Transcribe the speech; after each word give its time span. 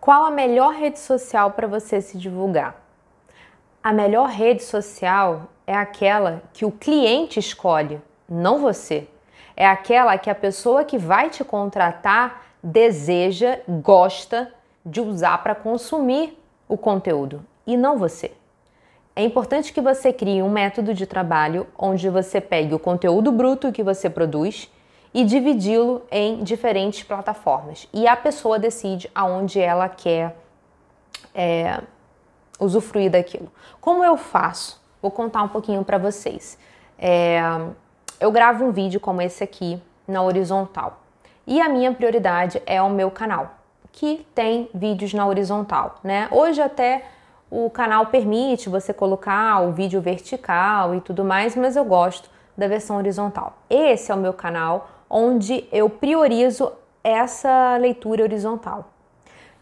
Qual 0.00 0.24
a 0.24 0.30
melhor 0.30 0.74
rede 0.74 0.98
social 0.98 1.50
para 1.50 1.66
você 1.66 2.00
se 2.00 2.16
divulgar? 2.16 2.80
A 3.82 3.92
melhor 3.92 4.28
rede 4.28 4.62
social 4.62 5.48
é 5.66 5.74
aquela 5.74 6.42
que 6.52 6.64
o 6.64 6.70
cliente 6.70 7.40
escolhe, 7.40 8.00
não 8.28 8.60
você. 8.60 9.08
É 9.56 9.66
aquela 9.66 10.16
que 10.16 10.30
a 10.30 10.34
pessoa 10.34 10.84
que 10.84 10.96
vai 10.96 11.30
te 11.30 11.42
contratar 11.42 12.46
deseja, 12.62 13.58
gosta 13.68 14.52
de 14.86 15.00
usar 15.00 15.42
para 15.42 15.54
consumir 15.54 16.38
o 16.68 16.76
conteúdo 16.76 17.44
e 17.66 17.76
não 17.76 17.98
você. 17.98 18.32
É 19.16 19.22
importante 19.22 19.72
que 19.72 19.80
você 19.80 20.12
crie 20.12 20.42
um 20.42 20.50
método 20.50 20.94
de 20.94 21.06
trabalho 21.06 21.66
onde 21.76 22.08
você 22.08 22.40
pegue 22.40 22.72
o 22.72 22.78
conteúdo 22.78 23.32
bruto 23.32 23.72
que 23.72 23.82
você 23.82 24.08
produz 24.08 24.70
e 25.12 25.24
dividi-lo 25.24 26.02
em 26.10 26.42
diferentes 26.42 27.02
plataformas. 27.02 27.88
E 27.92 28.06
a 28.06 28.16
pessoa 28.16 28.58
decide 28.58 29.10
aonde 29.14 29.60
ela 29.60 29.88
quer 29.88 30.36
é, 31.34 31.80
usufruir 32.58 33.10
daquilo. 33.10 33.50
Como 33.80 34.04
eu 34.04 34.16
faço? 34.16 34.80
Vou 35.00 35.10
contar 35.10 35.42
um 35.42 35.48
pouquinho 35.48 35.84
para 35.84 35.98
vocês. 35.98 36.58
É, 36.98 37.40
eu 38.20 38.30
gravo 38.32 38.64
um 38.64 38.72
vídeo 38.72 39.00
como 39.00 39.22
esse 39.22 39.42
aqui 39.44 39.80
na 40.06 40.22
horizontal 40.22 41.00
e 41.50 41.62
a 41.62 41.68
minha 41.68 41.90
prioridade 41.94 42.62
é 42.66 42.82
o 42.82 42.90
meu 42.90 43.10
canal, 43.10 43.54
que 43.90 44.26
tem 44.34 44.68
vídeos 44.74 45.14
na 45.14 45.26
horizontal, 45.26 45.94
né? 46.04 46.28
Hoje 46.30 46.60
até 46.60 47.06
o 47.50 47.70
canal 47.70 48.04
permite 48.06 48.68
você 48.68 48.92
colocar 48.92 49.62
o 49.62 49.72
vídeo 49.72 49.98
vertical 49.98 50.94
e 50.94 51.00
tudo 51.00 51.24
mais, 51.24 51.56
mas 51.56 51.74
eu 51.74 51.86
gosto 51.86 52.28
da 52.54 52.68
versão 52.68 52.98
horizontal. 52.98 53.56
Esse 53.70 54.12
é 54.12 54.14
o 54.14 54.18
meu 54.18 54.34
canal 54.34 54.90
onde 55.08 55.66
eu 55.72 55.88
priorizo 55.88 56.72
essa 57.02 57.76
leitura 57.76 58.22
horizontal. 58.22 58.90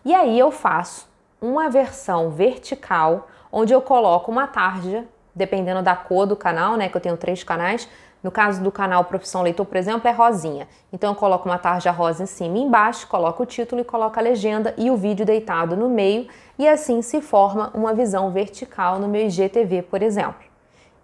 E 0.04 0.14
aí 0.14 0.38
eu 0.38 0.50
faço 0.50 1.08
uma 1.40 1.68
versão 1.68 2.30
vertical, 2.30 3.28
onde 3.52 3.72
eu 3.72 3.80
coloco 3.80 4.30
uma 4.30 4.46
tarja, 4.46 5.04
dependendo 5.34 5.82
da 5.82 5.94
cor 5.94 6.26
do 6.26 6.36
canal, 6.36 6.76
né? 6.76 6.88
Que 6.88 6.96
eu 6.96 7.00
tenho 7.00 7.16
três 7.16 7.44
canais. 7.44 7.88
No 8.22 8.30
caso 8.30 8.62
do 8.62 8.72
canal 8.72 9.04
Profissão 9.04 9.42
Leitor, 9.42 9.66
por 9.66 9.76
exemplo, 9.76 10.08
é 10.08 10.10
rosinha. 10.10 10.66
Então 10.92 11.10
eu 11.12 11.14
coloco 11.14 11.48
uma 11.48 11.58
tarja 11.58 11.90
rosa 11.90 12.24
em 12.24 12.26
cima 12.26 12.58
e 12.58 12.62
embaixo, 12.62 13.06
coloco 13.06 13.42
o 13.42 13.46
título 13.46 13.82
e 13.82 13.84
coloco 13.84 14.18
a 14.18 14.22
legenda 14.22 14.74
e 14.76 14.90
o 14.90 14.96
vídeo 14.96 15.24
deitado 15.24 15.76
no 15.76 15.88
meio, 15.88 16.26
e 16.58 16.66
assim 16.66 17.02
se 17.02 17.20
forma 17.20 17.70
uma 17.74 17.94
visão 17.94 18.30
vertical 18.32 18.98
no 18.98 19.06
meu 19.06 19.26
IGTV, 19.26 19.82
por 19.82 20.02
exemplo. 20.02 20.45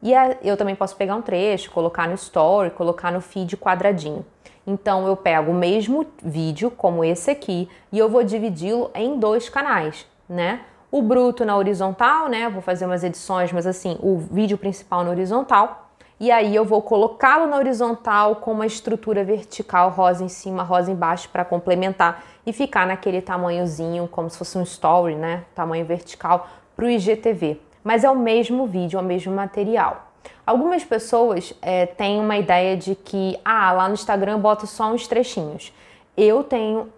E 0.03 0.13
eu 0.43 0.57
também 0.57 0.75
posso 0.75 0.97
pegar 0.97 1.15
um 1.15 1.23
trecho, 1.23 1.71
colocar 1.71 2.09
no 2.09 2.15
story, 2.15 2.71
colocar 2.71 3.13
no 3.13 3.21
feed 3.21 3.57
quadradinho. 3.57 4.27
Então 4.67 5.07
eu 5.07 5.17
pego 5.17 5.53
o 5.53 5.55
mesmo 5.55 6.05
vídeo, 6.21 6.73
como 6.73 7.05
esse 7.05 7.31
aqui, 7.31 7.69
e 7.93 7.99
eu 7.99 8.09
vou 8.09 8.25
dividi-lo 8.25 8.91
em 8.95 9.17
dois 9.17 9.49
canais, 9.49 10.05
né? 10.29 10.63
O 10.91 11.01
bruto 11.03 11.45
na 11.45 11.57
horizontal, 11.57 12.29
né? 12.29 12.49
Vou 12.49 12.61
fazer 12.61 12.85
umas 12.85 13.05
edições, 13.05 13.53
mas 13.53 13.65
assim, 13.65 13.97
o 14.01 14.19
vídeo 14.19 14.59
principal 14.59 15.05
na 15.05 15.11
horizontal. 15.11 15.91
E 16.19 16.31
aí 16.31 16.55
eu 16.55 16.65
vou 16.65 16.83
colocá-lo 16.83 17.47
na 17.47 17.57
horizontal 17.57 18.37
com 18.37 18.53
uma 18.53 18.67
estrutura 18.67 19.25
vertical, 19.25 19.91
rosa 19.91 20.25
em 20.25 20.29
cima, 20.29 20.65
rosa 20.65 20.91
embaixo 20.91 21.29
para 21.29 21.45
complementar 21.45 22.25
e 22.45 22.53
ficar 22.53 22.87
naquele 22.87 23.23
tamanhozinho, 23.23 24.09
como 24.09 24.29
se 24.29 24.39
fosse 24.39 24.59
um 24.59 24.63
story, 24.63 25.15
né? 25.15 25.45
Tamanho 25.55 25.85
vertical 25.85 26.49
para 26.77 26.87
o 26.87 26.89
IGTV 26.89 27.61
mas 27.83 28.05
é 28.05 28.11
o 28.11 28.17
mesmo 28.17 28.67
vídeo, 28.67 28.99
é 28.99 29.03
o 29.03 29.05
mesmo 29.05 29.35
material. 29.35 30.13
Algumas 30.47 30.85
pessoas 30.85 31.55
é, 31.63 31.87
têm 31.87 32.21
uma 32.21 32.37
ideia 32.37 32.77
de 32.77 32.95
que, 32.95 33.39
ah, 33.45 33.73
lá 33.73 33.89
no 33.89 33.95
Instagram 33.95 34.33
eu 34.33 34.39
boto 34.39 34.67
só 34.67 34.93
uns 34.93 35.07
trechinhos. 35.07 35.73
Eu 36.17 36.43
tenho 36.43 36.93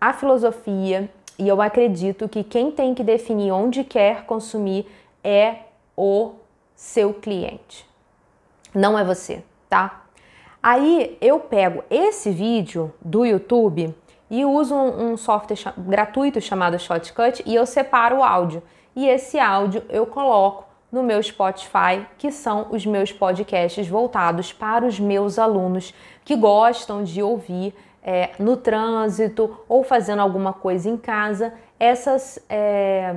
a 0.00 0.12
filosofia 0.12 1.10
e 1.38 1.46
eu 1.46 1.60
acredito 1.60 2.28
que 2.28 2.42
quem 2.42 2.70
tem 2.70 2.94
que 2.94 3.04
definir 3.04 3.52
onde 3.52 3.84
quer 3.84 4.24
consumir 4.24 4.86
é 5.22 5.56
o 5.96 6.32
seu 6.74 7.12
cliente. 7.12 7.86
Não 8.74 8.98
é 8.98 9.04
você, 9.04 9.42
tá? 9.68 10.04
Aí 10.62 11.16
eu 11.20 11.38
pego 11.40 11.84
esse 11.90 12.30
vídeo 12.30 12.92
do 13.00 13.24
YouTube 13.24 13.94
e 14.30 14.44
uso 14.44 14.74
um, 14.74 15.12
um 15.12 15.16
software 15.16 15.72
gratuito 15.78 16.40
chamado 16.40 16.78
Shotcut 16.78 17.42
e 17.46 17.54
eu 17.54 17.64
separo 17.64 18.16
o 18.16 18.22
áudio 18.22 18.62
e 18.96 19.06
esse 19.06 19.38
áudio 19.38 19.82
eu 19.90 20.06
coloco 20.06 20.64
no 20.90 21.02
meu 21.02 21.22
Spotify, 21.22 22.06
que 22.16 22.32
são 22.32 22.68
os 22.70 22.86
meus 22.86 23.12
podcasts 23.12 23.86
voltados 23.86 24.52
para 24.54 24.86
os 24.86 24.98
meus 24.98 25.38
alunos 25.38 25.92
que 26.24 26.34
gostam 26.34 27.04
de 27.04 27.22
ouvir 27.22 27.74
é, 28.02 28.30
no 28.38 28.56
trânsito 28.56 29.58
ou 29.68 29.84
fazendo 29.84 30.20
alguma 30.20 30.54
coisa 30.54 30.88
em 30.88 30.96
casa. 30.96 31.52
Essas, 31.78 32.38
é, 32.48 33.14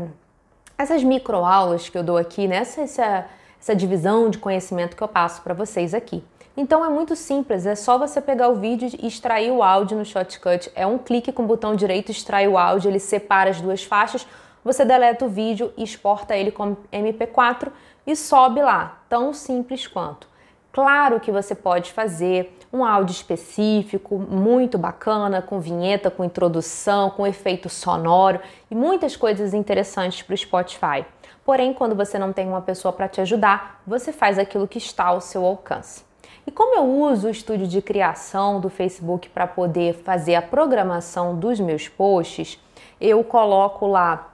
essas 0.78 1.01
microaulas 1.01 1.88
que 1.88 1.97
eu 1.97 2.03
dou 2.03 2.18
aqui, 2.18 2.45
né? 2.45 2.57
essa, 2.57 2.81
essa, 2.81 3.25
essa 3.62 3.75
divisão 3.75 4.29
de 4.29 4.38
conhecimento 4.38 4.97
que 4.97 5.01
eu 5.01 5.07
passo 5.07 5.41
para 5.41 5.53
vocês 5.53 5.94
aqui. 5.94 6.22
Então 6.57 6.84
é 6.84 6.89
muito 6.89 7.16
simples, 7.16 7.66
é 7.66 7.75
só 7.75 7.97
você 7.97 8.19
pegar 8.19 8.50
o 8.50 8.56
vídeo 8.56 8.89
e 9.00 9.07
extrair 9.07 9.50
o 9.50 9.63
áudio 9.63 9.97
no 9.97 10.03
Shotcut. 10.03 10.69
É 10.75 10.85
um 10.85 10.97
clique 10.97 11.31
com 11.31 11.44
o 11.44 11.47
botão 11.47 11.73
direito, 11.73 12.12
extrai 12.12 12.50
o 12.50 12.57
áudio, 12.57 12.91
ele 12.91 13.00
separa 13.00 13.50
as 13.50 13.62
duas 13.62 13.81
faixas 13.81 14.28
você 14.64 14.84
deleta 14.84 15.25
o 15.25 15.30
vídeo 15.30 15.74
e 15.78 15.84
exporta 15.84 16.36
ele 16.36 16.52
como 16.52 16.78
MP4 16.92 17.70
e 18.06 18.16
sobe 18.16 18.62
lá, 18.62 19.00
tão 19.08 19.34
simples 19.34 19.88
quanto. 19.88 20.28
Claro 20.72 21.20
que 21.20 21.31
você 21.31 21.56
pode 21.56 21.92
fazer 21.92 22.56
um 22.72 22.86
áudio 22.86 23.12
específico, 23.14 24.18
muito 24.18 24.78
bacana, 24.78 25.42
com 25.42 25.59
vinheta, 25.59 26.12
com 26.12 26.24
introdução, 26.24 27.09
com 27.09 27.25
efeito 27.25 27.68
sonoro 27.68 28.40
e 28.69 28.75
muitas 28.75 29.16
coisas 29.16 29.53
interessantes 29.53 30.22
para 30.22 30.34
o 30.34 30.38
Spotify. 30.38 31.06
Porém, 31.44 31.74
quando 31.74 31.96
você 31.96 32.19
não 32.19 32.31
tem 32.31 32.48
uma 32.48 32.62
pessoa 32.62 32.94
para 32.94 33.08
te 33.08 33.19
ajudar, 33.22 33.81
você 33.86 34.14
faz 34.14 34.38
aquilo 34.38 34.68
que 34.68 34.78
está 34.78 35.06
ao 35.06 35.19
seu 35.19 35.44
alcance. 35.44 36.03
E 36.46 36.52
como 36.52 36.75
eu 36.75 36.84
uso 36.84 37.28
o 37.28 37.31
estúdio 37.31 37.68
de 37.68 37.81
criação 37.81 38.59
do 38.59 38.69
Facebook 38.69 39.30
para 39.30 39.48
poder 39.48 39.96
fazer 39.96 40.36
a 40.36 40.42
programação 40.42 41.36
dos 41.36 41.59
meus 41.59 41.88
posts, 41.88 42.59
eu 43.02 43.24
coloco 43.24 43.88
lá 43.88 44.30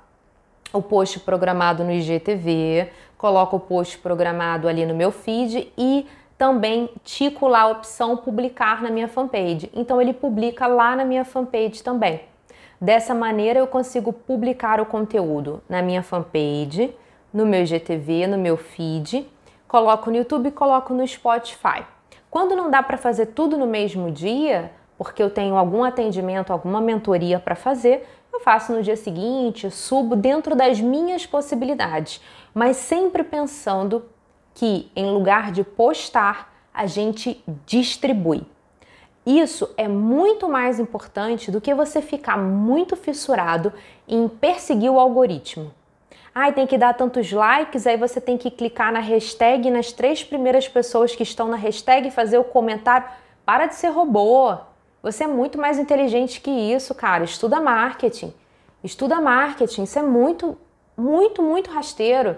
o 0.73 0.81
post 0.81 1.19
programado 1.19 1.83
no 1.83 1.91
IGTV, 1.91 2.89
coloco 3.17 3.57
o 3.57 3.59
post 3.59 3.97
programado 3.99 4.67
ali 4.67 4.85
no 4.85 4.93
meu 4.93 5.11
feed 5.11 5.71
e 5.77 6.05
também 6.37 6.89
tico 7.03 7.47
lá 7.47 7.61
a 7.61 7.67
opção 7.67 8.17
publicar 8.17 8.81
na 8.81 8.89
minha 8.89 9.07
fanpage. 9.07 9.71
Então 9.73 10.01
ele 10.01 10.13
publica 10.13 10.67
lá 10.67 10.95
na 10.95 11.05
minha 11.05 11.23
fanpage 11.23 11.81
também. 11.81 12.21
Dessa 12.79 13.13
maneira 13.13 13.59
eu 13.59 13.67
consigo 13.67 14.11
publicar 14.11 14.81
o 14.81 14.85
conteúdo 14.85 15.61
na 15.69 15.81
minha 15.81 16.03
fanpage, 16.03 16.93
no 17.33 17.45
meu 17.45 17.63
IGTV, 17.63 18.27
no 18.27 18.37
meu 18.37 18.57
feed, 18.57 19.27
coloco 19.67 20.09
no 20.09 20.17
YouTube 20.17 20.47
e 20.47 20.51
coloco 20.51 20.93
no 20.93 21.07
Spotify. 21.07 21.83
Quando 22.29 22.55
não 22.55 22.69
dá 22.69 22.83
para 22.83 22.97
fazer 22.97 23.27
tudo 23.27 23.57
no 23.57 23.65
mesmo 23.65 24.11
dia, 24.11 24.71
porque 24.97 25.23
eu 25.23 25.29
tenho 25.29 25.55
algum 25.55 25.83
atendimento, 25.83 26.51
alguma 26.51 26.81
mentoria 26.81 27.39
para 27.39 27.55
fazer, 27.55 28.05
eu 28.35 28.39
faço 28.41 28.73
no 28.73 28.83
dia 28.83 28.97
seguinte, 28.97 29.71
subo 29.71 30.15
dentro 30.15 30.55
das 30.55 30.79
minhas 30.79 31.25
possibilidades, 31.25 32.21
mas 32.53 32.77
sempre 32.77 33.23
pensando 33.23 34.05
que 34.53 34.91
em 34.95 35.09
lugar 35.11 35.51
de 35.51 35.63
postar, 35.63 36.53
a 36.73 36.85
gente 36.85 37.41
distribui. 37.65 38.45
Isso 39.25 39.73
é 39.77 39.87
muito 39.87 40.47
mais 40.47 40.79
importante 40.79 41.49
do 41.49 41.61
que 41.61 41.73
você 41.73 42.01
ficar 42.01 42.37
muito 42.37 42.95
fissurado 42.95 43.73
em 44.07 44.27
perseguir 44.27 44.91
o 44.91 44.99
algoritmo. 44.99 45.71
Ai, 46.33 46.51
tem 46.51 46.67
que 46.67 46.77
dar 46.77 46.93
tantos 46.93 47.31
likes, 47.31 47.87
aí 47.87 47.95
você 47.95 48.19
tem 48.19 48.37
que 48.37 48.51
clicar 48.51 48.91
na 48.91 48.99
hashtag 48.99 49.71
nas 49.71 49.93
três 49.93 50.21
primeiras 50.21 50.67
pessoas 50.67 51.15
que 51.15 51.23
estão 51.23 51.47
na 51.47 51.55
hashtag 51.55 52.11
fazer 52.11 52.37
o 52.37 52.43
comentário. 52.43 53.07
Para 53.45 53.67
de 53.67 53.75
ser 53.75 53.87
robô. 53.87 54.57
Você 55.05 55.25
é 55.25 55.27
muito 55.27 55.59
mais 55.59 55.77
inteligente 55.77 56.41
que 56.41 56.49
isso, 56.49 56.95
cara. 56.95 57.23
Estuda 57.23 57.61
marketing. 57.61 58.33
Estuda 58.83 59.21
marketing. 59.21 59.83
Isso 59.83 59.99
é 59.99 60.01
muito, 60.01 60.57
muito, 60.97 61.43
muito 61.43 61.69
rasteiro. 61.69 62.35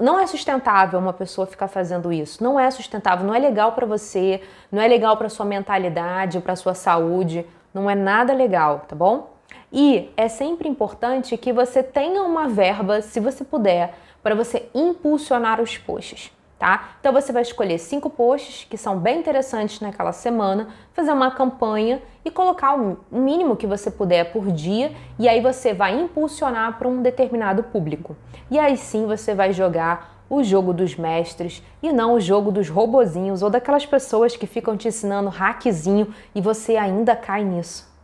Não 0.00 0.18
é 0.18 0.26
sustentável 0.26 0.98
uma 0.98 1.12
pessoa 1.12 1.46
ficar 1.46 1.68
fazendo 1.68 2.12
isso. 2.12 2.42
Não 2.42 2.58
é 2.58 2.68
sustentável. 2.72 3.24
Não 3.24 3.32
é 3.32 3.38
legal 3.38 3.70
para 3.70 3.86
você. 3.86 4.42
Não 4.72 4.82
é 4.82 4.88
legal 4.88 5.16
para 5.16 5.28
sua 5.28 5.46
mentalidade, 5.46 6.40
para 6.40 6.56
sua 6.56 6.74
saúde. 6.74 7.46
Não 7.72 7.88
é 7.88 7.94
nada 7.94 8.32
legal, 8.32 8.84
tá 8.88 8.96
bom? 8.96 9.30
E 9.72 10.10
é 10.16 10.26
sempre 10.26 10.68
importante 10.68 11.36
que 11.36 11.52
você 11.52 11.84
tenha 11.84 12.20
uma 12.24 12.48
verba, 12.48 13.00
se 13.00 13.20
você 13.20 13.44
puder, 13.44 13.94
para 14.24 14.34
você 14.34 14.68
impulsionar 14.74 15.60
os 15.60 15.78
posts 15.78 16.35
tá? 16.58 16.90
Então 17.00 17.12
você 17.12 17.32
vai 17.32 17.42
escolher 17.42 17.78
cinco 17.78 18.08
posts 18.08 18.66
que 18.68 18.78
são 18.78 18.98
bem 18.98 19.18
interessantes 19.18 19.80
naquela 19.80 20.12
semana, 20.12 20.68
fazer 20.92 21.12
uma 21.12 21.30
campanha 21.30 22.02
e 22.24 22.30
colocar 22.30 22.74
o 22.74 22.98
mínimo 23.10 23.56
que 23.56 23.66
você 23.66 23.90
puder 23.90 24.32
por 24.32 24.50
dia 24.50 24.92
e 25.18 25.28
aí 25.28 25.40
você 25.40 25.74
vai 25.74 25.98
impulsionar 25.98 26.78
para 26.78 26.88
um 26.88 27.02
determinado 27.02 27.62
público. 27.62 28.16
E 28.50 28.58
aí 28.58 28.76
sim 28.76 29.06
você 29.06 29.34
vai 29.34 29.52
jogar 29.52 30.16
o 30.28 30.42
jogo 30.42 30.72
dos 30.72 30.96
mestres 30.96 31.62
e 31.82 31.92
não 31.92 32.14
o 32.14 32.20
jogo 32.20 32.50
dos 32.50 32.68
robozinhos 32.68 33.42
ou 33.42 33.50
daquelas 33.50 33.86
pessoas 33.86 34.36
que 34.36 34.46
ficam 34.46 34.76
te 34.76 34.88
ensinando 34.88 35.28
hackzinho 35.28 36.12
e 36.34 36.40
você 36.40 36.76
ainda 36.76 37.14
cai 37.14 37.44
nisso. 37.44 37.95